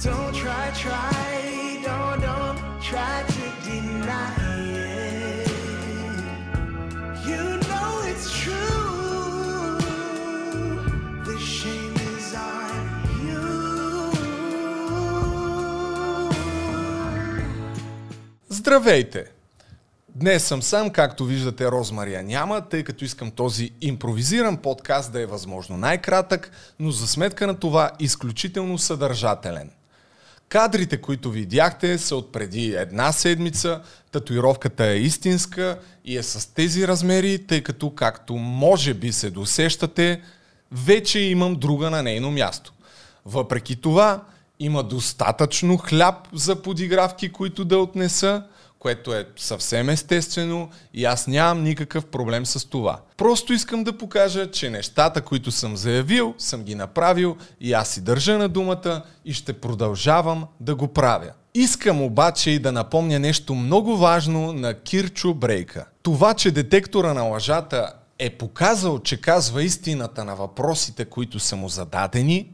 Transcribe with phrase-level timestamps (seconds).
[0.00, 4.78] Don't try, try, don't, don't try to deny it.
[18.48, 19.24] Здравейте!
[20.14, 25.26] Днес съм сам, както виждате, Розмария няма, тъй като искам този импровизиран подкаст да е
[25.26, 29.70] възможно най-кратък, но за сметка на това изключително съдържателен.
[30.48, 33.80] Кадрите, които видяхте, са от преди една седмица.
[34.12, 40.22] Татуировката е истинска и е с тези размери, тъй като, както може би се досещате,
[40.72, 42.72] вече имам друга на нейно място.
[43.26, 44.22] Въпреки това,
[44.60, 48.42] има достатъчно хляб за подигравки, които да отнеса,
[48.78, 53.00] което е съвсем естествено и аз нямам никакъв проблем с това.
[53.16, 58.00] Просто искам да покажа, че нещата, които съм заявил, съм ги направил и аз си
[58.00, 61.32] държа на думата и ще продължавам да го правя.
[61.54, 65.86] Искам обаче и да напомня нещо много важно на Кирчо Брейка.
[66.02, 71.68] Това, че детектора на лъжата е показал, че казва истината на въпросите, които са му
[71.68, 72.48] зададени,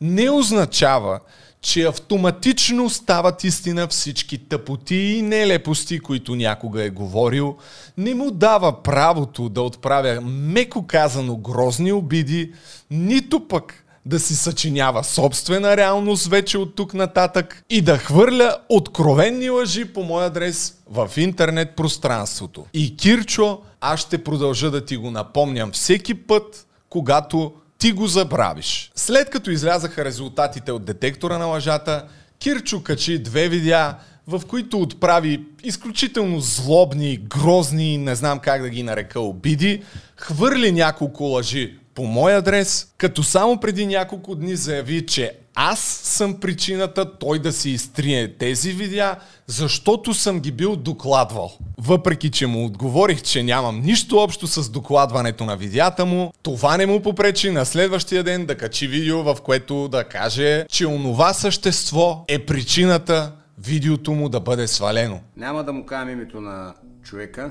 [0.00, 1.20] не означава,
[1.62, 7.56] че автоматично стават истина всички тъпоти и нелепости, които някога е говорил,
[7.98, 12.52] не му дава правото да отправя меко казано грозни обиди,
[12.90, 19.50] нито пък да си съчинява собствена реалност вече от тук нататък и да хвърля откровенни
[19.50, 22.66] лъжи по мой адрес в интернет пространството.
[22.74, 28.92] И Кирчо, аз ще продължа да ти го напомням всеки път, когато ти го забравиш.
[28.94, 32.04] След като излязаха резултатите от детектора на лъжата,
[32.38, 33.94] Кирчо качи две видеа,
[34.26, 39.82] в които отправи изключително злобни, грозни, не знам как да ги нарека, обиди,
[40.16, 46.40] хвърли няколко лъжи по мой адрес, като само преди няколко дни заяви, че аз съм
[46.40, 51.52] причината той да си изтрие тези видеа, защото съм ги бил докладвал.
[51.78, 56.86] Въпреки, че му отговорих, че нямам нищо общо с докладването на видеята му, това не
[56.86, 62.24] му попречи на следващия ден да качи видео, в което да каже, че онова същество
[62.28, 65.20] е причината видеото му да бъде свалено.
[65.36, 67.50] Няма да му кажем името на човека.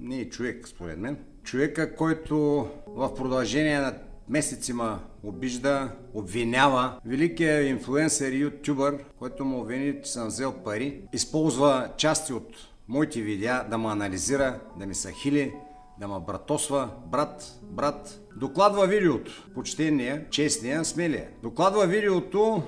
[0.00, 1.16] Не е човек, според мен.
[1.44, 3.94] Човека, който в продължение на
[4.28, 7.00] месеци ма обижда, обвинява.
[7.04, 12.48] Великият инфлуенсър и ютубър, който му обвини, че съм взел пари, използва части от
[12.88, 15.54] моите видеа да ме анализира, да ми са хили,
[16.00, 16.90] да ме братосва.
[17.06, 19.48] Брат, брат, докладва видеото.
[19.54, 21.28] Почтения, честния, смелия.
[21.42, 22.62] Докладва видеото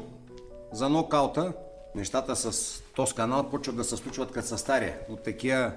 [0.72, 1.52] за нокаута.
[1.94, 4.98] Нещата с този канал почват да се случват като са стария.
[5.08, 5.72] От такива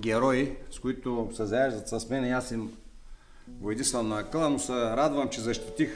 [0.00, 2.70] герои, с които се заяждат с мен и аз им
[3.48, 5.90] го едисвам на акъла, но се радвам, че защитих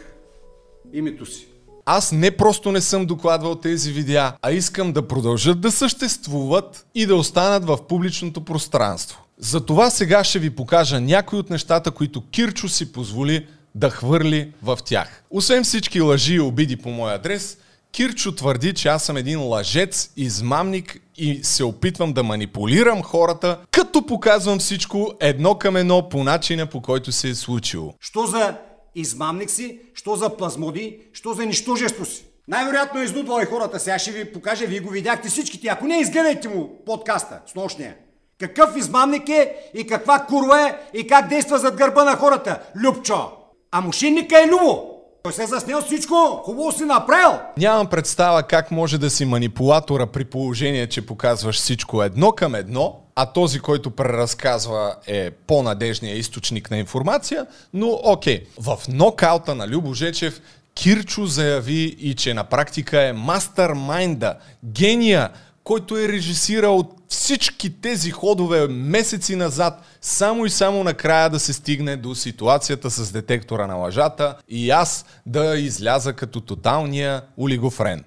[0.92, 1.47] името си.
[1.84, 7.06] Аз не просто не съм докладвал тези видеа, а искам да продължат да съществуват и
[7.06, 9.25] да останат в публичното пространство.
[9.38, 14.78] Затова сега ще ви покажа някои от нещата, които Кирчо си позволи да хвърли в
[14.84, 15.22] тях.
[15.31, 17.58] Освен всички лъжи и обиди по мой адрес,
[17.93, 24.06] Кирчо твърди, че аз съм един лъжец, измамник и се опитвам да манипулирам хората, като
[24.06, 27.94] показвам всичко едно към едно по начина по който се е случило.
[28.00, 28.56] Що за
[28.94, 32.25] измамник си, що за плазмоди, що за нищожество си.
[32.49, 33.81] Най-вероятно е изнудвал и хората.
[33.81, 35.69] Сега ще ви покажа, вие го видяхте всичките.
[35.69, 37.94] Ако не, изгледайте му подкаста с нощния.
[38.41, 42.60] Какъв измамник е и каква курва е и как действа зад гърба на хората.
[42.76, 43.31] Любчо!
[43.70, 44.97] А мошенника е Любо!
[45.28, 47.39] Той се е заснел всичко, хубаво си направил.
[47.56, 53.00] Нямам представа как може да си манипулатора при положение, че показваш всичко едно към едно,
[53.15, 58.44] а този, който преразказва е по-надежният източник на информация, но окей.
[58.61, 60.41] В нокаута на Любо Жечев
[60.75, 64.34] Кирчо заяви и че на практика е мастермайнда,
[64.65, 65.31] гения,
[65.69, 71.97] който е режисирал всички тези ходове месеци назад, само и само накрая да се стигне
[71.97, 78.05] до ситуацията с детектора на лъжата и аз да изляза като тоталния олигофрен.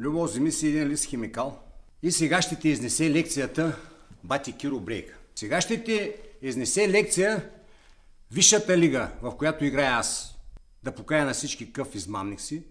[0.00, 1.58] Любо, вземи си един лист химикал
[2.02, 3.76] и сега ще ти изнесе лекцията
[4.24, 5.18] Бати Киро Брейк.
[5.34, 6.12] Сега ще ти
[6.42, 7.44] изнесе лекция
[8.30, 10.34] Висшата лига, в която играя аз.
[10.82, 12.62] Да покая на всички къв измамник си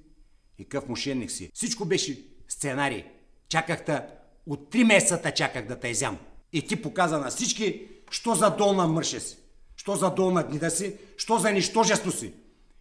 [0.60, 1.52] и къв мошенник си.
[1.54, 3.04] Всичко беше сценарий.
[3.50, 4.02] Чакахте
[4.50, 6.18] от три месеца чаках да те изям.
[6.54, 9.38] И ти показа на всички, що за долна мърше си,
[9.76, 12.34] що за долна гнида си, що за нищожество си.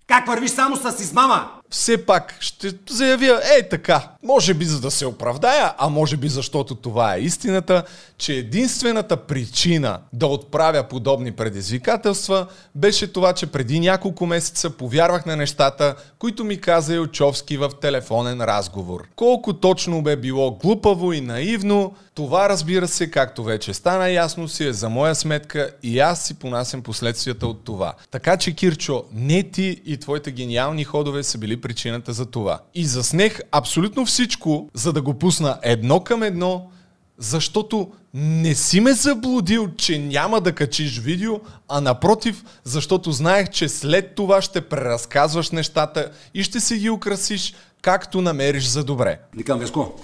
[0.07, 1.60] Как вървиш само с измама?
[1.70, 6.28] Все пак ще заявя, ей така, може би за да се оправдая, а може би
[6.28, 7.82] защото това е истината,
[8.19, 15.37] че единствената причина да отправя подобни предизвикателства беше това, че преди няколко месеца повярвах на
[15.37, 19.05] нещата, които ми каза Илчовски в телефонен разговор.
[19.17, 24.64] Колко точно бе било глупаво и наивно, това разбира се, както вече стана ясно, си
[24.64, 27.94] е за моя сметка и аз си понасям последствията от това.
[28.11, 32.61] Така че, Кирчо, не ти и твоите гениални ходове са били причината за това.
[32.75, 36.71] И заснех абсолютно всичко, за да го пусна едно към едно,
[37.19, 43.69] защото не си ме заблудил, че няма да качиш видео, а напротив, защото знаех, че
[43.69, 49.19] след това ще преразказваш нещата и ще си ги украсиш както намериш за добре.
[49.37, 50.01] Викам, Веско,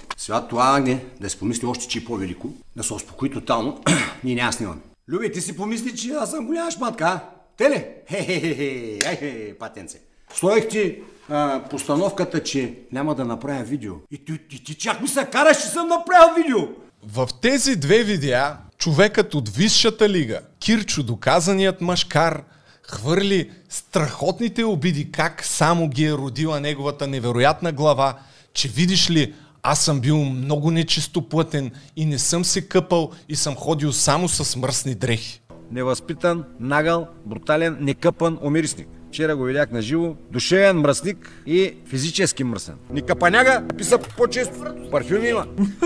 [0.49, 3.83] това агне да си помисли още, че е по-велико, да се успокои тотално,
[4.23, 4.81] ние няма снимаме.
[5.11, 7.19] Люби, ти си помисли, че аз съм голяма шматка, а?
[7.57, 7.85] Те ли?
[8.09, 9.97] Хе-хе-хе, хе, патенце.
[10.35, 10.97] Стоех ти
[11.29, 13.93] а, постановката, че няма да направя видео.
[14.11, 16.59] И ти, ти, ти чак ми се караш, че съм направил видео.
[17.03, 22.43] В тези две видеа човекът от висшата лига, Кирчо, доказаният машкар,
[22.83, 28.17] хвърли страхотните обиди, как само ги е родила неговата невероятна глава,
[28.53, 29.33] че видиш ли,
[29.63, 34.55] аз съм бил много нечистоплътен и не съм се къпал и съм ходил само с
[34.55, 35.41] мръсни дрехи.
[35.71, 38.87] Невъзпитан, нагъл, брутален, некъпан омирисник.
[39.07, 40.15] Вчера го видях на живо.
[40.31, 42.75] Душевен мръсник и физически мръсен.
[42.89, 44.53] Ни капаняга, писа по-често.
[44.91, 45.45] Парфюми има.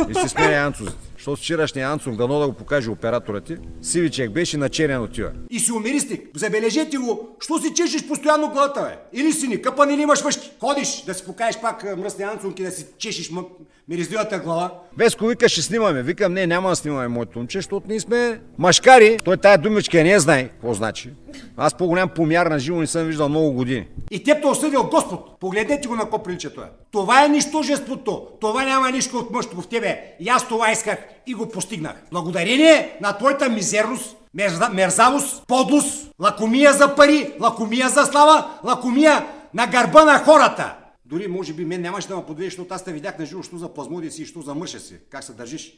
[0.09, 1.10] И се смея анцузите.
[1.21, 3.55] Защото вчерашния Анцов дано да го покаже операторът ти.
[3.81, 5.31] Сивичек беше на черен отива.
[5.49, 6.27] И си умиристик.
[6.35, 7.37] Забележете го.
[7.39, 9.19] Що си чешеш постоянно главата, бе?
[9.19, 10.51] Или си ни къпан, или имаш мъжки.
[10.59, 13.43] Ходиш да си покажеш пак а, мръсни Анцунки, да си чешеш м-
[13.87, 14.71] миризливата глава.
[14.97, 16.03] Веско вика, ще снимаме.
[16.03, 19.17] Викам, не, няма да снимаме моето момче, защото ние сме машкари.
[19.23, 21.09] Той тая думичка не знае какво значи.
[21.57, 23.87] Аз по-голям помяр на живо не съм виждал много години.
[24.11, 25.39] И теб те осъдил Господ.
[25.39, 26.69] Погледнете го на какво прилича това.
[26.91, 28.27] Това е нищожеството.
[28.41, 30.01] Това няма нищо от мъжство в тебе.
[30.19, 30.97] И аз това исках
[31.27, 31.95] и го постигнах.
[32.11, 39.67] Благодарение на твоята мизерност, мерза, мерзавост, подлост, лакомия за пари, лакомия за слава, лакомия на
[39.67, 40.75] гърба на хората.
[41.05, 43.57] Дори може би мен нямаше да ме подведеш, защото аз те видях на живо, що
[43.57, 45.73] за плазмодия си, що за мъжа си, как се държиш.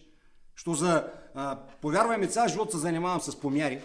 [0.56, 1.04] Що за...
[1.36, 3.80] А, повярвай ми, цял живот се занимавам с помяри.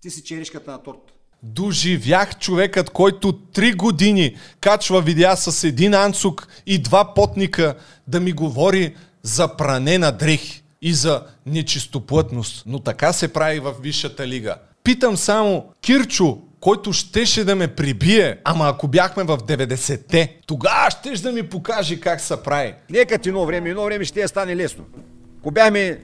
[0.00, 1.12] Ти си черешката на торт.
[1.42, 7.74] Доживях човекът, който три години качва видеа с един анцук и два потника
[8.06, 12.62] да ми говори за пране на дрехи и за нечистоплътност.
[12.66, 14.56] Но така се прави в Висшата лига.
[14.84, 21.20] Питам само, Кирчо, който щеше да ме прибие, ама ако бяхме в 90-те, тогава щеш
[21.20, 22.74] да ми покаже как се прави.
[22.90, 24.84] Нека ти едно време, едно време ще я стане лесно.
[25.40, 26.00] Ако бяхме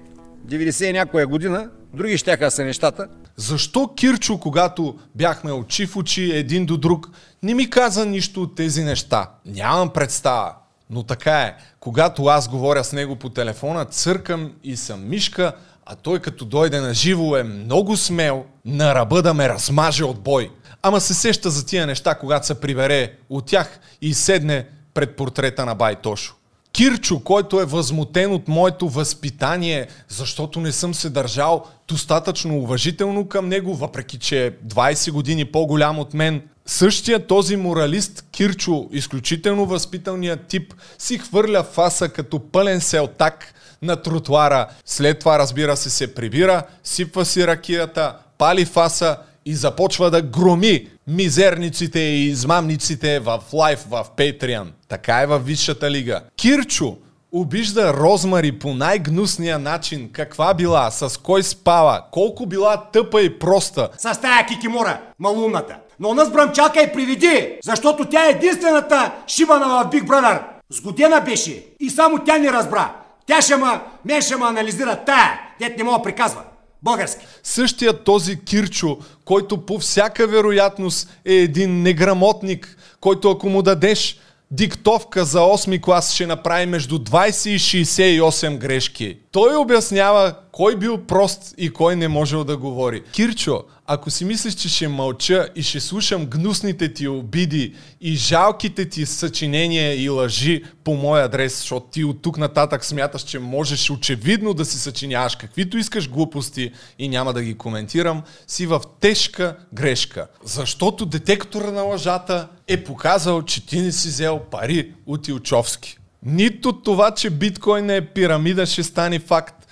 [0.46, 3.08] 90 и някоя година, други щяха са нещата.
[3.36, 7.10] Защо Кирчо, когато бяхме очи в очи един до друг,
[7.42, 9.30] не ми каза нищо от тези неща?
[9.46, 10.54] Нямам представа.
[10.90, 11.54] Но така е.
[11.80, 15.52] Когато аз говоря с него по телефона, църкам и съм мишка,
[15.86, 20.20] а той като дойде на живо е много смел на ръба да ме размаже от
[20.20, 20.50] бой.
[20.82, 25.66] Ама се сеща за тия неща, когато се прибере от тях и седне пред портрета
[25.66, 26.34] на Бай Тошо.
[26.72, 33.48] Кирчо, който е възмутен от моето възпитание, защото не съм се държал достатъчно уважително към
[33.48, 36.42] него, въпреки че е 20 години по-голям от мен.
[36.66, 44.66] Същия този моралист Кирчо, изключително възпиталният тип, си хвърля фаса като пълен селтак на тротуара.
[44.84, 49.16] След това, разбира се, се прибира, сипва си ракията, пали фаса
[49.46, 54.66] и започва да громи мизерниците и измамниците в лайф в Patreon.
[54.88, 56.20] Така е във Висшата лига.
[56.36, 56.96] Кирчо
[57.34, 60.10] обижда Розмари по най-гнусния начин.
[60.12, 63.88] Каква била, с кой спала, колко била тъпа и проста.
[63.98, 65.76] С тая кикимора, малумната.
[66.00, 70.42] Но нас бръмчалка и приведи, защото тя е единствената шибана в Big Brother.
[70.70, 72.92] Сгодена беше и само тя не разбра.
[73.26, 76.42] Тя ще ма, мен ще ма анализира тая, дет не мога приказва.
[76.82, 77.26] Български.
[77.42, 84.18] Същия този Кирчо, който по всяка вероятност е един неграмотник, който ако му дадеш
[84.54, 89.18] диктовка за 8 клас ще направи между 20 и 68 грешки.
[89.32, 93.02] Той обяснява кой бил прост и кой не можел да говори.
[93.12, 98.88] Кирчо, ако си мислиш, че ще мълча и ще слушам гнусните ти обиди и жалките
[98.88, 103.90] ти съчинения и лъжи по мой адрес, защото ти от тук нататък смяташ, че можеш
[103.90, 109.56] очевидно да си съчиняваш каквито искаш глупости и няма да ги коментирам, си в тежка
[109.72, 110.26] грешка.
[110.44, 115.98] Защото детектора на лъжата е показал, че ти не си взел пари от Илчовски.
[116.26, 119.63] Нито това, че биткоин е пирамида, ще стане факт.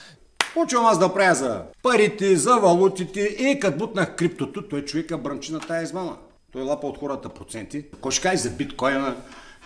[0.54, 5.52] Почвам аз да правя за парите, за валутите и като бутнах криптото, той човека бръмчи
[5.52, 6.16] на тая измама.
[6.52, 7.84] Той лапа от хората проценти.
[8.22, 9.14] Каже за биткоина,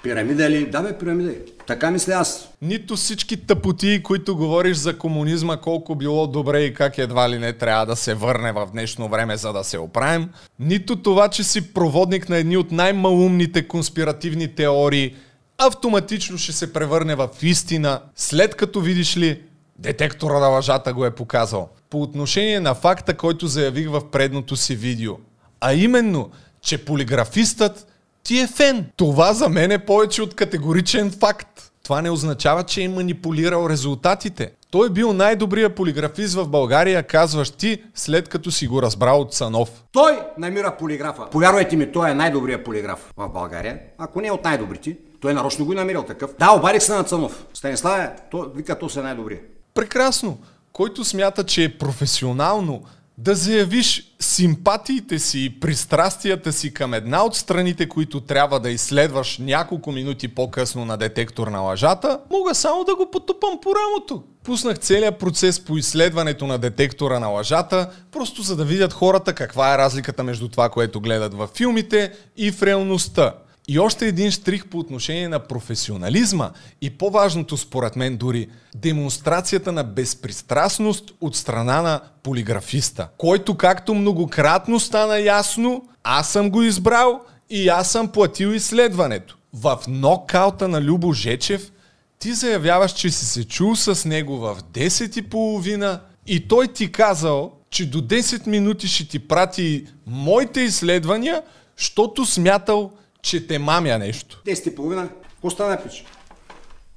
[0.02, 0.66] Пирамида ли?
[0.70, 1.34] Да бе, пирамида е.
[1.66, 2.48] Така мисля аз.
[2.62, 7.52] Нито всички тъпоти, които говориш за комунизма, колко било добре и как едва ли не
[7.52, 10.28] трябва да се върне в днешно време, за да се оправим,
[10.58, 15.14] нито това, че си проводник на едни от най-малумните конспиративни теории,
[15.58, 19.42] автоматично ще се превърне в истина, след като видиш ли,
[19.78, 21.68] детектора на лъжата го е показал.
[21.90, 25.14] По отношение на факта, който заявих в предното си видео.
[25.60, 26.30] А именно,
[26.60, 27.86] че полиграфистът
[28.22, 28.86] ти е фен.
[28.96, 31.72] Това за мен е повече от категоричен факт.
[31.82, 34.52] Това не означава, че е манипулирал резултатите.
[34.70, 39.34] Той е бил най-добрият полиграфист в България, казваш ти, след като си го разбрал от
[39.34, 39.84] Санов.
[39.92, 41.30] Той намира полиграфа.
[41.30, 43.78] Повярвайте ми, той е най-добрият полиграф в България.
[43.98, 46.34] Ако не е от най-добрите, той нарочно го е намерил такъв.
[46.38, 47.46] Да, обадих се на Цанов.
[47.54, 49.40] Станиславе, той вика, то се най-добрия.
[49.76, 50.38] Прекрасно.
[50.72, 52.82] Който смята, че е професионално
[53.18, 59.38] да заявиш симпатиите си и пристрастията си към една от страните, които трябва да изследваш
[59.38, 64.22] няколко минути по-късно на детектор на лъжата, мога само да го потупам по рамото.
[64.44, 69.74] Пуснах целият процес по изследването на детектора на лъжата, просто за да видят хората каква
[69.74, 73.32] е разликата между това, което гледат във филмите и в реалността.
[73.68, 79.84] И още един штрих по отношение на професионализма и по-важното според мен дори демонстрацията на
[79.84, 87.20] безпристрастност от страна на полиграфиста, който както многократно стана ясно, аз съм го избрал
[87.50, 89.36] и аз съм платил изследването.
[89.52, 91.72] В нокаута на Любо Жечев
[92.18, 96.92] ти заявяваш, че си се чул с него в 10 и половина и той ти
[96.92, 101.42] казал, че до 10 минути ще ти прати моите изследвания,
[101.76, 102.92] защото смятал,
[103.26, 104.42] че те мамя нещо.
[104.46, 105.08] 10 и половина.
[105.32, 106.04] Какво стана, пич?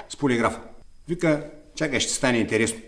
[0.10, 0.60] С полиграфа.
[1.08, 1.46] Вика,
[1.76, 2.80] чакай, ще стане интересно.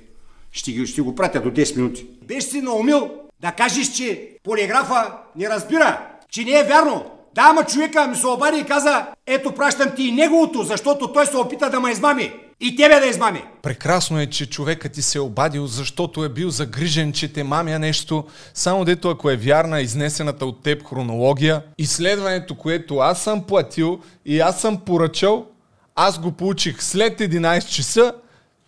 [0.51, 2.07] Ще, ги, ще го пратя до 10 минути.
[2.21, 7.11] Беше си наумил да кажеш, че полиграфа не разбира, че не е вярно.
[7.35, 11.25] Да, ама човека ми се обади и каза, ето пращам ти и неговото, защото той
[11.25, 12.33] се опита да ме измами.
[12.63, 13.43] И тебе да измами.
[13.61, 17.79] Прекрасно е, че човекът ти се е обадил, защото е бил загрижен, че те мамя
[17.79, 18.23] нещо.
[18.53, 24.39] Само дето ако е вярна изнесената от теб хронология, изследването, което аз съм платил и
[24.39, 25.45] аз съм поръчал,
[25.95, 28.13] аз го получих след 11 часа,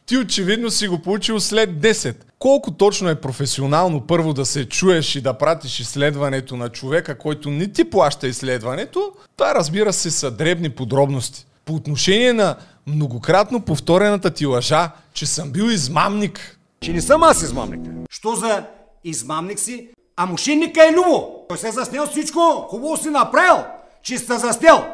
[0.05, 2.15] ти очевидно си го получил след 10.
[2.43, 7.49] Колко точно е професионално първо да се чуеш и да пратиш изследването на човека, който
[7.49, 11.45] не ти плаща изследването, това разбира се са дребни подробности.
[11.65, 12.55] По отношение на
[12.87, 16.59] многократно повторената ти лъжа, че съм бил измамник.
[16.81, 17.81] Че не съм аз измамник.
[18.09, 18.63] Що за
[19.03, 19.89] измамник си?
[20.15, 21.45] А мошенника е Любо.
[21.49, 22.39] Той се е заснел всичко.
[22.69, 23.63] Хубаво си направил.
[24.01, 24.85] Че сте застел.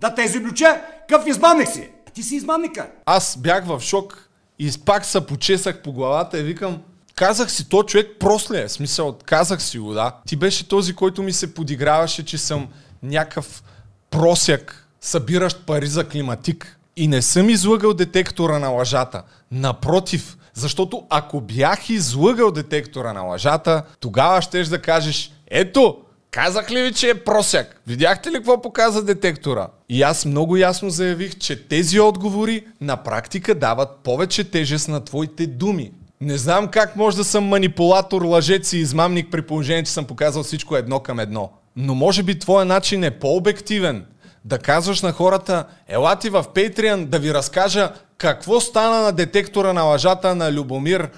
[0.00, 1.88] Да те изоблича къв измамник си.
[2.14, 2.90] Ти си измамника.
[3.06, 6.78] Аз бях в шок и пак се почесах по главата и викам,
[7.20, 8.68] казах си, то човек прост ли е?
[8.68, 10.16] Смисъл, казах си го, да.
[10.26, 12.68] Ти беше този, който ми се подиграваше, че съм
[13.02, 13.62] някакъв
[14.10, 16.78] просяк, събиращ пари за климатик.
[16.96, 19.22] И не съм излъгал детектора на лъжата.
[19.50, 25.96] Напротив, защото ако бях излъгал детектора на лъжата, тогава щеш да кажеш, ето,
[26.30, 27.80] казах ли ви, че е просяк?
[27.86, 29.68] Видяхте ли какво показа детектора?
[29.88, 35.46] И аз много ясно заявих, че тези отговори на практика дават повече тежест на твоите
[35.46, 35.92] думи.
[36.22, 40.42] Не знам как може да съм манипулатор, лъжец и измамник при положение, че съм показал
[40.42, 41.50] всичко едно към едно.
[41.76, 44.06] Но може би твоя начин е по-обективен
[44.44, 49.82] да казваш на хората, елати в Patreon да ви разкажа какво стана на детектора на
[49.82, 51.08] лъжата на Любомир,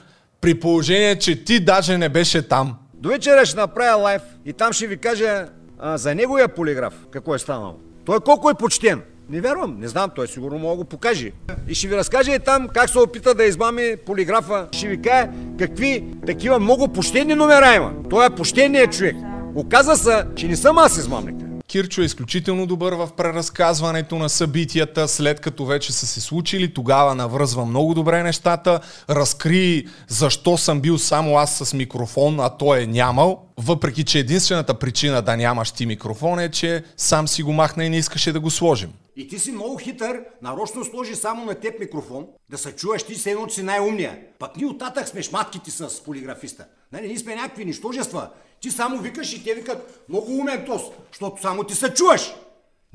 [0.41, 2.77] при положение, че ти даже не беше там.
[2.95, 5.47] До вечера ще направя лайф и там ще ви кажа
[5.79, 7.75] а, за неговия полиграф какво е станало.
[8.05, 9.03] Той колко е почтен.
[9.33, 11.33] Не вярвам, не знам, той сигурно мога го покаже.
[11.69, 14.69] И ще ви разкаже и там как се опита да измами полиграфа.
[14.73, 17.93] Ще ви каже какви такива много почтени номера има.
[18.11, 19.17] Той е почтеният човек.
[19.55, 21.37] Оказа се, че не съм аз измамник.
[21.67, 27.15] Кирчо е изключително добър в преразказването на събитията, след като вече са се случили, тогава
[27.15, 32.87] навръзва много добре нещата, разкри защо съм бил само аз с микрофон, а той е
[32.87, 37.85] нямал, въпреки че единствената причина да нямаш ти микрофон е, че сам си го махна
[37.85, 38.93] и не искаше да го сложим.
[39.17, 43.15] И ти си много хитър, нарочно сложи само на теб микрофон, да се чуваш ти
[43.15, 44.19] се едно, че си най-умния.
[44.39, 46.65] Пък ние оттатък сме шматките с полиграфиста.
[46.93, 48.29] Нали, ние сме някакви нищожества.
[48.61, 52.35] Ти само викаш и те викат много умен тос, защото само ти се чуваш.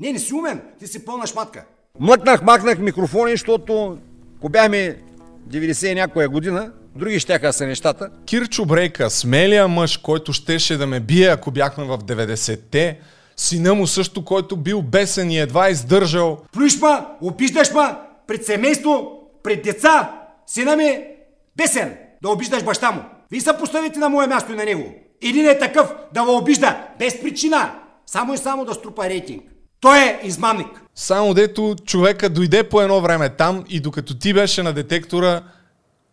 [0.00, 1.64] Не, не си умен, ти си пълна шматка.
[2.00, 3.98] Млъкнах, махнах микрофони, защото
[4.38, 5.02] ако бяхме
[5.48, 8.10] 90 някоя година, други щяха са нещата.
[8.26, 12.98] Кирчо Брейка, смелия мъж, който щеше да ме бие, ако бяхме в 90-те,
[13.36, 16.38] сина му също, който бил бесен и едва издържал.
[16.52, 20.12] Плюш ма, обиждаш ма, пред семейство, пред деца.
[20.46, 21.06] Сина ми е
[21.56, 23.00] бесен да обиждаш баща му.
[23.30, 24.94] Вие са поставите на мое място и на него.
[25.22, 27.72] Един е такъв да ме обижда без причина.
[28.06, 29.42] Само и само да струпа рейтинг.
[29.80, 30.82] Той е измамник.
[30.94, 35.42] Само дето човека дойде по едно време там и докато ти беше на детектора,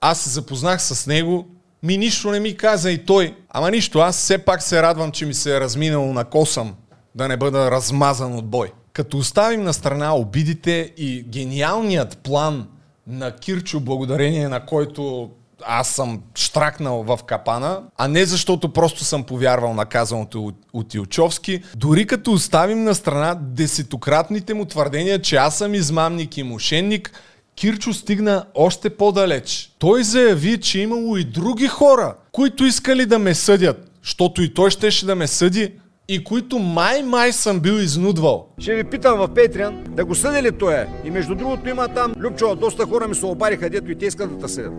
[0.09, 1.45] аз се запознах с него,
[1.83, 3.35] ми нищо не ми каза и той.
[3.49, 6.75] Ама нищо, аз все пак се радвам, че ми се е разминало на косъм,
[7.15, 8.71] да не бъда размазан от бой.
[8.93, 12.67] Като оставим на страна обидите и гениалният план
[13.07, 15.29] на Кирчо, благодарение на който
[15.65, 21.63] аз съм штракнал в капана, а не защото просто съм повярвал на казаното от, Илчовски,
[21.75, 27.11] дори като оставим на страна десетократните му твърдения, че аз съм измамник и мошенник,
[27.55, 29.71] Кирчо стигна още по-далеч.
[29.79, 34.69] Той заяви, че имало и други хора, които искали да ме съдят, защото и той
[34.69, 35.71] щеше да ме съди,
[36.07, 38.47] и които май-май съм бил изнудвал.
[38.59, 40.87] Ще ви питам в Петриан да го съди ли той е.
[41.05, 44.37] И между другото има там, Любчо, доста хора ми се обариха, дето и те искат
[44.37, 44.73] да те съдят.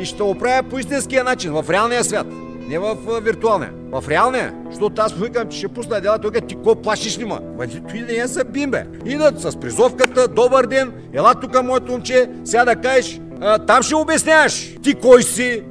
[0.00, 2.26] И ще го правя по истинския начин, в реалния свят.
[2.68, 3.72] Не в виртуалния.
[3.92, 4.54] В реалния.
[4.70, 7.40] Защото аз викам, че ще пусна дела, той ти ко плашиш ли ма?
[7.58, 8.86] Ма ти той не са бимбе.
[9.04, 13.94] Идат с призовката, добър ден, ела тук моето момче, сега да кажеш, а, там ще
[13.94, 14.74] обясняваш.
[14.82, 15.62] Ти кой си,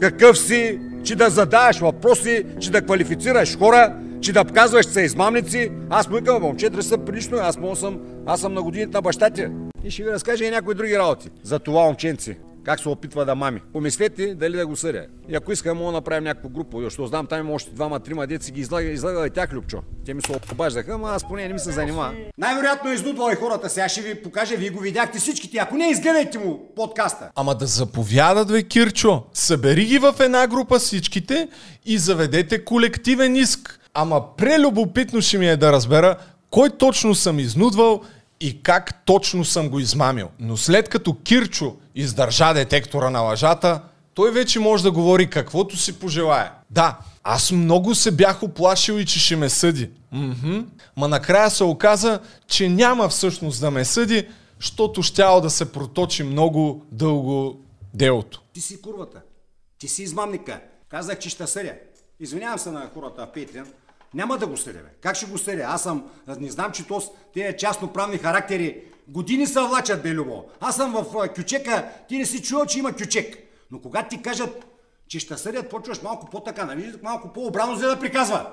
[0.00, 5.00] какъв си, че да задаваш въпроси, че да квалифицираш хора, че да казваш, че са
[5.00, 5.70] измамници.
[5.90, 9.30] Аз му викам, момче, да са прилично, аз съм, аз съм на годините на баща
[9.30, 9.46] ти.
[9.84, 11.30] И ще ви разкажа и някои други работи.
[11.42, 12.36] За това момченци
[12.68, 13.60] как се опитва да мами.
[13.72, 15.06] Помислете дали да го съдя.
[15.28, 18.26] И ако искам, мога да направим някаква група, защото знам, там има още двама, трима
[18.26, 19.78] деца ги излага, излага и тях, Любчо.
[20.06, 22.14] Те ми се обаждаха, ама аз поне не ми се занимава.
[22.38, 23.70] Най-вероятно е изнудвал и хората.
[23.70, 25.58] Сега ще ви покажа, вие го видяхте всичките.
[25.58, 27.30] Ако не, изгледайте му подкаста.
[27.36, 29.22] Ама да заповядат, бе, Кирчо.
[29.34, 31.48] Събери ги в една група всичките
[31.86, 33.80] и заведете колективен иск.
[33.94, 36.16] Ама прелюбопитно ще ми е да разбера
[36.50, 38.02] кой точно съм изнудвал
[38.40, 40.28] и как точно съм го измамил.
[40.40, 43.80] Но след като Кирчо издържа детектора на лъжата,
[44.14, 46.50] той вече може да говори каквото си пожелае.
[46.70, 49.90] Да, аз много се бях оплашил и че ще ме съди.
[50.12, 50.60] Мхм.
[50.96, 54.28] Ма накрая се оказа, че няма всъщност да ме съди,
[54.60, 57.60] защото щяло да се проточи много дълго
[57.94, 58.42] делото.
[58.52, 59.20] Ти си курвата.
[59.78, 60.60] Ти си измамника.
[60.88, 61.74] Казах, че ще съдя.
[62.20, 63.66] Извинявам се на хората в Петриан.
[64.14, 64.90] Няма да го съдя, бе.
[65.00, 65.64] Как ще го съдя?
[65.66, 66.04] Аз съм,
[66.40, 70.44] не знам, че тос, тези частноправни характери години се влачат, бе, Любо.
[70.60, 73.36] Аз съм в кючека, ти не си чувал, че има кючек.
[73.70, 74.66] Но когато ти кажат,
[75.08, 76.92] че ще съдят, почваш малко по-така, нали?
[77.02, 78.46] Малко по-обрано, за да приказва.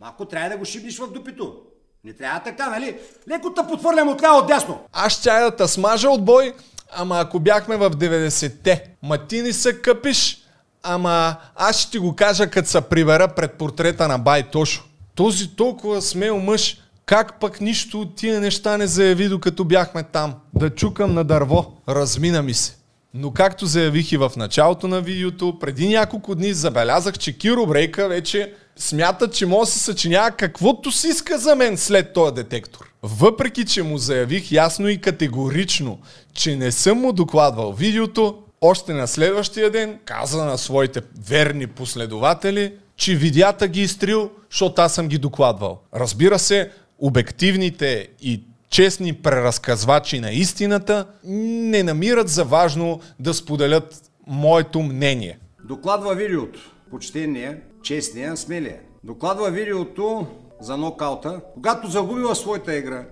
[0.00, 1.56] Малко трябва да го шибниш в дупито.
[2.04, 2.98] Не трябва така, нали?
[3.28, 4.80] Леко те подхвърлям от ляво дясно.
[4.92, 6.54] Аз ще да те смажа от бой,
[6.92, 10.42] ама ако бяхме в 90-те, ма ти не се къпиш,
[10.82, 14.84] ама аз ще ти го кажа, като се прибера пред портрета на Бай Тошо.
[15.14, 20.34] Този толкова смел мъж, как пък нищо от тия неща не заяви, докато бяхме там?
[20.54, 21.72] Да чукам на дърво.
[21.88, 22.76] Размина ми се.
[23.14, 28.08] Но както заявих и в началото на видеото, преди няколко дни забелязах, че Киро Брейка
[28.08, 32.92] вече смята, че може да се съчинява каквото си иска за мен след този детектор.
[33.02, 35.98] Въпреки, че му заявих ясно и категорично,
[36.32, 42.72] че не съм му докладвал видеото, още на следващия ден каза на своите верни последователи,
[42.96, 45.80] че видеята ги изтрил, защото аз съм ги докладвал.
[45.94, 54.82] Разбира се, обективните и честни преразказвачи на истината не намират за важно да споделят моето
[54.82, 55.38] мнение.
[55.64, 56.70] Докладва видеото.
[56.90, 58.80] Почтения, честния, смелия.
[59.04, 60.26] Докладва видеото
[60.60, 61.40] за нокаута.
[61.54, 63.04] Когато загубила своята игра,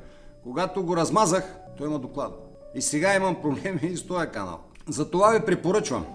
[0.42, 2.32] когато го размазах, той има доклад.
[2.74, 4.60] И сега имам проблеми и с този канал.
[4.88, 6.06] Затова ви препоръчвам.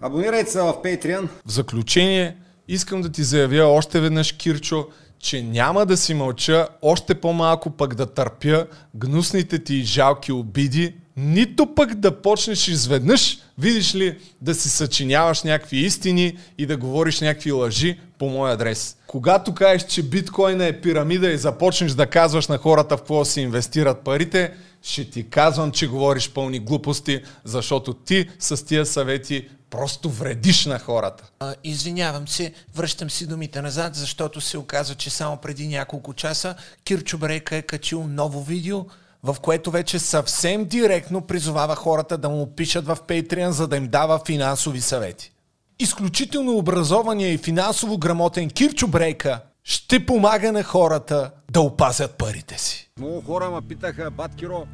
[0.00, 1.28] Абонирайте се в Patreon.
[1.46, 2.36] В заключение,
[2.68, 4.86] искам да ти заявя още веднъж, Кирчо,
[5.24, 10.94] че няма да си мълча, още по-малко пък да търпя гнусните ти и жалки обиди,
[11.16, 17.20] нито пък да почнеш изведнъж, видиш ли, да си съчиняваш някакви истини и да говориш
[17.20, 18.96] някакви лъжи по мой адрес.
[19.06, 23.40] Когато кажеш, че биткоина е пирамида и започнеш да казваш на хората в какво си
[23.40, 24.52] инвестират парите,
[24.84, 30.78] ще ти казвам, че говориш пълни глупости, защото ти с тия съвети просто вредиш на
[30.78, 31.24] хората.
[31.40, 36.54] А, извинявам се, връщам си думите назад, защото се оказа, че само преди няколко часа
[36.84, 38.84] Кирчо Брейка е качил ново видео,
[39.22, 43.88] в което вече съвсем директно призовава хората да му пишат в Patreon, за да им
[43.88, 45.32] дава финансови съвети.
[45.78, 52.90] Изключително образования и финансово грамотен Кирчо Брейка ще помага на хората да опазят парите си.
[52.98, 54.66] Много хора ме питаха, бат Киро,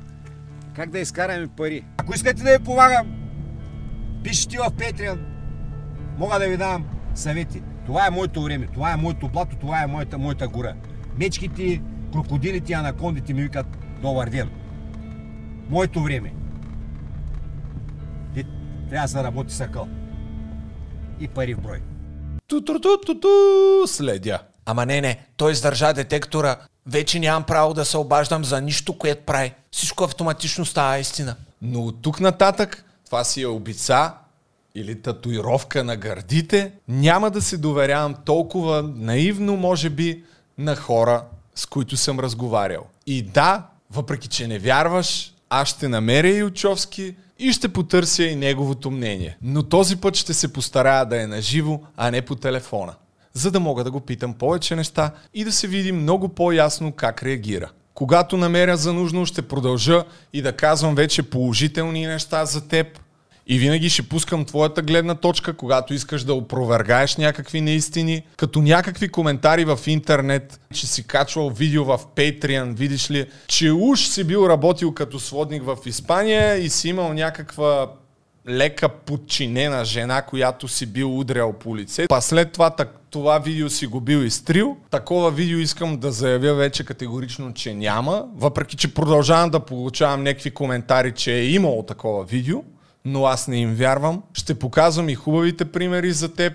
[0.76, 1.84] как да изкараме пари.
[1.98, 3.06] Ако искате да ви помагам,
[4.24, 5.18] пишете в Patreon.
[6.18, 7.62] Мога да ви дам съвети.
[7.86, 10.74] Това е моето време, това е моето блато, това е моята, моята гора.
[11.18, 13.66] Мечките, крокодилите, анакондите ми викат
[14.02, 14.50] добър ден.
[15.68, 16.34] Моето време.
[18.34, 18.44] Ти
[18.90, 19.88] трябва да се работи с акъл.
[21.20, 21.80] И пари в брой.
[22.46, 23.28] Ту-ту-ту-ту-ту,
[23.86, 24.38] следя.
[24.66, 29.24] Ама не, не, той издържа детектора вече нямам право да се обаждам за нищо, което
[29.24, 29.54] прави.
[29.70, 31.36] Всичко автоматично става истина.
[31.62, 34.12] Но от тук нататък това си е обица
[34.74, 36.72] или татуировка на гърдите.
[36.88, 40.24] Няма да се доверявам толкова наивно, може би,
[40.58, 42.86] на хора, с които съм разговарял.
[43.06, 48.90] И да, въпреки че не вярваш, аз ще намеря Илчовски и ще потърся и неговото
[48.90, 49.36] мнение.
[49.42, 52.94] Но този път ще се постарая да е наживо, а не по телефона.
[53.32, 57.22] За да мога да го питам повече неща и да се види много по-ясно как
[57.22, 57.70] реагира.
[57.94, 62.86] Когато намеря за нужно, ще продължа и да казвам вече положителни неща за теб,
[63.46, 69.08] и винаги ще пускам твоята гледна точка, когато искаш да опровергаеш някакви неистини, като някакви
[69.08, 74.46] коментари в интернет, че си качвал видео в Patreon, видиш ли, че уж си бил
[74.48, 77.92] работил като сводник в Испания и си имал някаква
[78.48, 82.06] лека подчинена жена, която си бил удрял по лице.
[82.08, 84.76] Па след това так, това видео си го бил изтрил.
[84.90, 88.24] Такова видео искам да заявя вече категорично, че няма.
[88.36, 92.62] Въпреки, че продължавам да получавам някакви коментари, че е имало такова видео
[93.04, 94.22] но аз не им вярвам.
[94.32, 96.52] Ще показвам и хубавите примери за теб,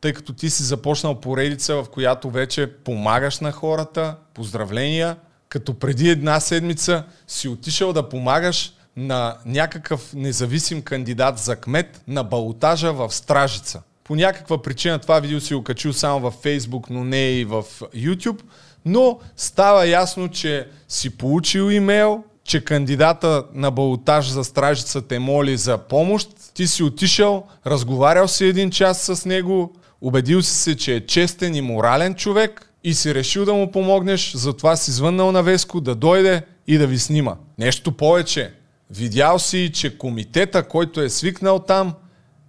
[0.00, 4.16] тъй като ти си започнал поредица, в която вече помагаш на хората.
[4.34, 5.16] Поздравления!
[5.48, 12.24] Като преди една седмица си отишъл да помагаш на някакъв независим кандидат за кмет на
[12.24, 13.82] балотажа в Стражица.
[14.04, 18.40] По някаква причина това видео си окачил само във Facebook, но не и в YouTube.
[18.84, 25.56] Но става ясно, че си получил имейл, че кандидата на балотаж за стражица те моли
[25.56, 30.94] за помощ, ти си отишъл, разговарял си един час с него, убедил си се, че
[30.94, 35.42] е честен и морален човек и си решил да му помогнеш, затова си звъннал на
[35.42, 37.36] Веско да дойде и да ви снима.
[37.58, 38.52] Нещо повече,
[38.90, 41.94] видял си, че комитета, който е свикнал там,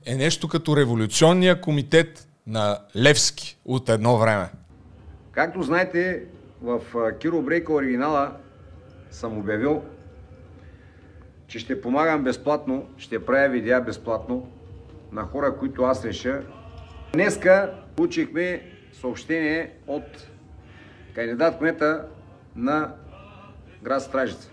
[0.06, 4.50] е нещо като революционния комитет на Левски от едно време.
[5.32, 6.24] Както знаете,
[6.62, 6.82] в
[7.20, 8.32] Киро Брейка оригинала
[9.12, 9.84] съм обявил,
[11.48, 14.48] че ще помагам безплатно, ще правя видеа безплатно
[15.12, 16.42] на хора, които аз реша.
[17.14, 18.62] Днеска получихме
[18.94, 20.28] съобщение от
[21.16, 22.06] кандидат кмета
[22.56, 22.94] на
[23.84, 24.50] град Стражица.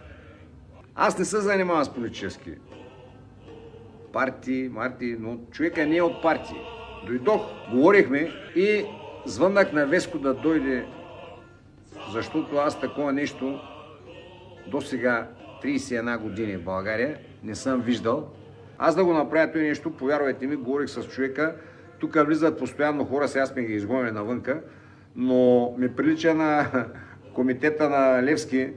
[0.95, 2.51] Аз не се занимавам с политически
[4.13, 6.61] партии, марти, но човека не е от партии.
[7.07, 8.85] Дойдох, говорихме и
[9.27, 10.87] звъннах на Веско да дойде,
[12.13, 13.61] защото аз такова нещо
[14.67, 15.29] до сега
[15.65, 18.29] 31 години в България не съм виждал.
[18.79, 21.55] Аз да го направя това нещо, повярвайте ми, говорих с човека,
[21.99, 24.61] тук влизат постоянно хора, сега сме ги изгонили навънка,
[25.17, 26.67] но ми прилича на
[27.35, 28.71] комитета на Левски,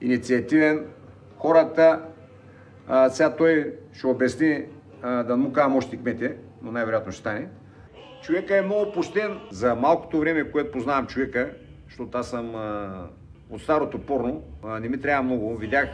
[0.00, 0.86] инициативен.
[1.40, 2.00] Хората,
[2.88, 4.64] а, сега той ще обясни,
[5.02, 7.48] а, да му казвам още кмете, но най-вероятно ще стане.
[8.22, 11.50] Човека е много пощен за малкото време, което познавам човека,
[11.88, 12.90] защото аз съм а,
[13.50, 14.42] от старото порно.
[14.80, 15.56] Не ми трябва много.
[15.56, 15.88] Видях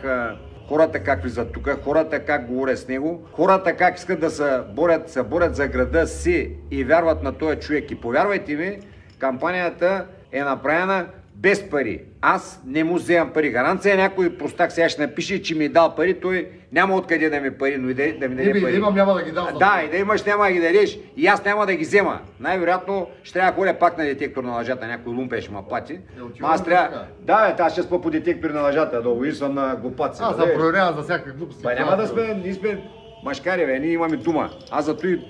[0.69, 5.11] хората как влизат тук, хората как говорят с него, хората как искат да се борят,
[5.11, 7.91] се борят за града си и вярват на този човек.
[7.91, 8.79] И повярвайте ми,
[9.19, 11.07] кампанията е направена
[11.39, 12.01] без пари.
[12.21, 13.51] Аз не му вземам пари.
[13.51, 17.41] Гаранция някой простак сега ще напише, че ми е дал пари, той няма откъде да
[17.41, 18.61] ми пари, но и да, да ми даде пари.
[18.61, 19.47] да имам, няма да ги дам.
[19.59, 20.99] Да, и да имаш, няма да ги дадеш.
[21.17, 22.21] И аз няма да ги взема.
[22.41, 25.93] Най-вероятно ще трябва да ходя пак на детектор на лъжата, някой лумпе ще ме плати.
[25.93, 25.99] Е,
[26.41, 27.07] Ма аз трябва...
[27.21, 30.23] Да, бе, аз ще спа по детектор на лъжата, долу и съм на глупаци.
[30.25, 30.43] Аз бе.
[30.43, 31.63] съм проверяван за всякакви глупости.
[31.63, 32.83] Ба, няма да сме, ние сме
[33.25, 34.51] машкари, бе, ние имаме дума.
[34.71, 35.21] Аз зато и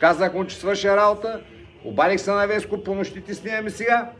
[0.00, 1.40] казах му, че свърша работа,
[1.84, 4.10] обадих се на Веско, по нощите снимаме сега,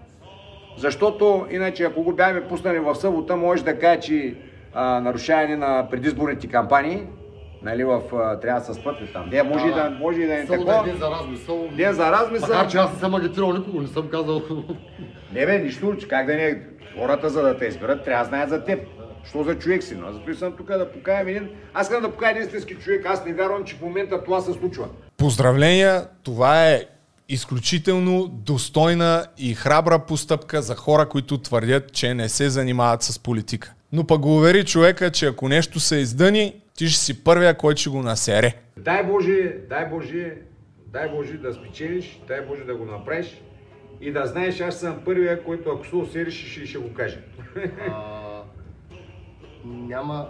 [0.80, 4.34] защото иначе ако го бяхме пуснали в събота, може да каже, че
[4.74, 7.02] а, нарушаване на предизборните кампании,
[7.62, 9.28] нали, в, а, трябва да се спътли там.
[9.32, 10.88] Не, може, и да, може и да е Само да такова.
[10.88, 11.68] е ден за размисъл.
[11.76, 12.48] Ден за размисъл.
[12.48, 14.42] Макар, че аз не съм агитирал никого, не съм казал.
[15.32, 16.62] Не бе, нищо, че как да не...
[16.98, 18.80] Хората, за да те изберат, трябва да знаят за теб.
[19.24, 19.94] Що за човек си?
[19.94, 21.48] Но аз затова съм тук да покаям един...
[21.74, 23.06] Аз искам да покая един истински човек.
[23.06, 24.84] Аз не вярвам, че в момента това се случва.
[25.16, 26.82] Поздравления, това е
[27.30, 33.74] изключително достойна и храбра постъпка за хора, които твърдят, че не се занимават с политика.
[33.92, 37.80] Но пък го увери човека, че ако нещо се издъни, ти ще си първия, който
[37.80, 38.54] ще го насере.
[38.76, 40.34] Дай Боже, дай Боже,
[40.86, 43.40] дай Боже да спечелиш, дай Боже да го направиш
[44.00, 47.24] и да знаеш, аз съм първия, който ако се усериш, ще, ще го каже.
[47.90, 48.42] А,
[49.64, 50.28] няма...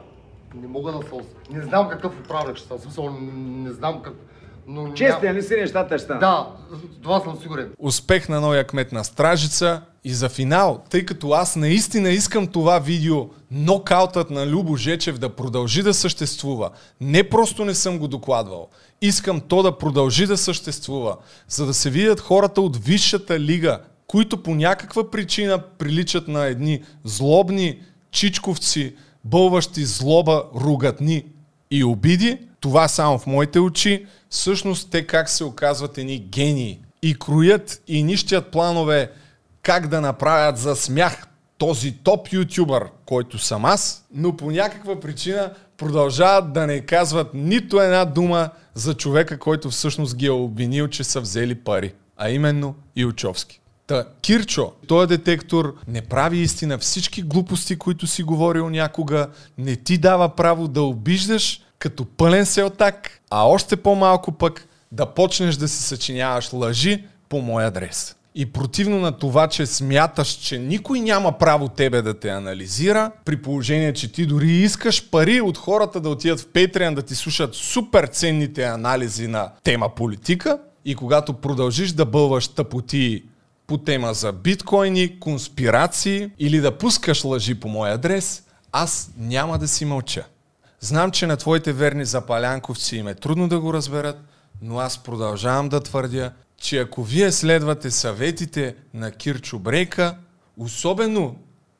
[0.54, 1.14] Не мога да се...
[1.52, 2.78] Не знам какъв управник ще съм.
[2.78, 4.14] В смисъл, не знам как...
[4.72, 6.20] Но Честен ли си нещата ще станат?
[6.20, 6.46] Да,
[7.02, 7.70] това съм сигурен.
[7.78, 12.78] Успех на новия кмет на Стражица и за финал, тъй като аз наистина искам това
[12.78, 16.70] видео, нокаутът на Любо Жечев да продължи да съществува.
[17.00, 18.68] Не просто не съм го докладвал.
[19.02, 21.16] Искам то да продължи да съществува,
[21.48, 26.82] за да се видят хората от висшата лига, които по някаква причина приличат на едни
[27.04, 27.78] злобни
[28.10, 31.24] чичковци, бълващи злоба, ругатни
[31.70, 37.14] и обиди, това само в моите очи, всъщност те как се оказват едни гении и
[37.14, 39.10] кроят и нищият планове
[39.62, 41.26] как да направят за смях
[41.58, 47.80] този топ ютубър, който съм аз, но по някаква причина продължават да не казват нито
[47.80, 52.74] една дума за човека, който всъщност ги е обвинил, че са взели пари, а именно
[52.96, 53.60] Илчовски.
[53.90, 59.98] Та, Кирчо, този детектор не прави истина всички глупости, които си говорил някога, не ти
[59.98, 65.82] дава право да обиждаш като пълен селтак, а още по-малко пък да почнеш да си
[65.82, 68.16] съчиняваш лъжи по мой адрес.
[68.34, 73.42] И противно на това, че смяташ, че никой няма право тебе да те анализира, при
[73.42, 77.54] положение, че ти дори искаш пари от хората да отидат в Patreon да ти слушат
[77.54, 83.22] супер ценните анализи на тема политика, и когато продължиш да бълваш тъпоти
[83.70, 89.68] по тема за биткоини, конспирации или да пускаш лъжи по мой адрес, аз няма да
[89.68, 90.24] си мълча.
[90.80, 94.18] Знам, че на твоите верни запалянковци им е трудно да го разберат,
[94.62, 100.16] но аз продължавам да твърдя, че ако вие следвате съветите на Кирчо Брейка,
[100.56, 101.36] особено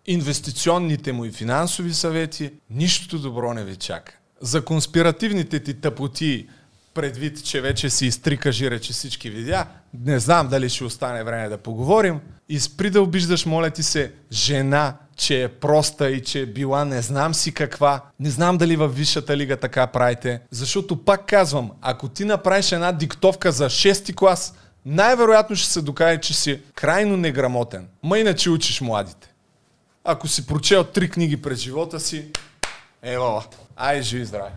[0.07, 4.19] инвестиционните му и финансови съвети, нищо добро не ви чака.
[4.41, 6.49] За конспиративните ти тъпоти,
[6.95, 11.49] предвид, че вече си изтрика жира, че всички видя, не знам дали ще остане време
[11.49, 12.21] да поговорим.
[12.49, 16.85] И спри да обиждаш, моля ти се, жена, че е проста и че е била
[16.85, 18.01] не знам си каква.
[18.21, 20.41] Не знам дали във Висшата лига така правите.
[20.51, 24.55] Защото пак казвам, ако ти направиш една диктовка за 6 клас,
[24.87, 27.89] най-вероятно ще се докаже, че си крайно неграмотен.
[28.03, 29.33] Ма иначе учиш младите.
[30.05, 32.25] Ако си прочел три книги през живота си,
[33.03, 33.45] ева,
[33.77, 34.51] ай, живи здраве.